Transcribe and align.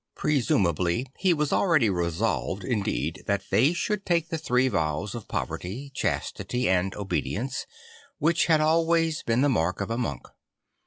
Presumably 0.15 1.05
he 1.19 1.31
was 1.31 1.53
already 1.53 1.87
resolved, 1.87 2.63
indeed, 2.63 3.21
that 3.27 3.43
they 3.51 3.71
should 3.71 4.03
take 4.03 4.29
the 4.29 4.37
three 4.39 4.67
vows 4.67 5.13
of 5.13 5.27
poverty, 5.27 5.91
chastity 5.93 6.67
and 6.67 6.95
obedience 6.95 7.67
which 8.17 8.47
had 8.47 8.61
always 8.61 9.21
been 9.21 9.41
the 9.41 9.47
mark 9.49 9.79
of 9.79 9.91
a 9.91 9.99
monk. 9.99 10.25